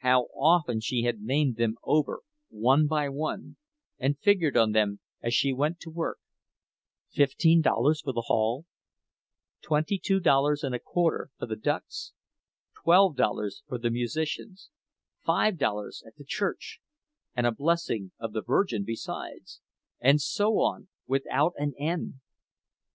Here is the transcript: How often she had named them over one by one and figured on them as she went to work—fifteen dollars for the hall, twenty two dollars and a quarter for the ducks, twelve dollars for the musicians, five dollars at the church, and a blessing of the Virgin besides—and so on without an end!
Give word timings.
How 0.00 0.24
often 0.36 0.80
she 0.80 1.04
had 1.04 1.22
named 1.22 1.56
them 1.56 1.76
over 1.84 2.20
one 2.50 2.86
by 2.86 3.08
one 3.08 3.56
and 3.98 4.18
figured 4.18 4.54
on 4.54 4.72
them 4.72 5.00
as 5.22 5.32
she 5.32 5.54
went 5.54 5.80
to 5.80 5.90
work—fifteen 5.90 7.62
dollars 7.62 8.02
for 8.02 8.12
the 8.12 8.24
hall, 8.26 8.66
twenty 9.62 9.98
two 9.98 10.20
dollars 10.20 10.62
and 10.62 10.74
a 10.74 10.78
quarter 10.78 11.30
for 11.38 11.46
the 11.46 11.56
ducks, 11.56 12.12
twelve 12.84 13.16
dollars 13.16 13.62
for 13.68 13.78
the 13.78 13.88
musicians, 13.88 14.68
five 15.24 15.56
dollars 15.56 16.02
at 16.06 16.16
the 16.16 16.24
church, 16.24 16.82
and 17.34 17.46
a 17.46 17.50
blessing 17.50 18.12
of 18.18 18.34
the 18.34 18.42
Virgin 18.42 18.84
besides—and 18.84 20.20
so 20.20 20.58
on 20.58 20.88
without 21.06 21.54
an 21.56 21.72
end! 21.78 22.16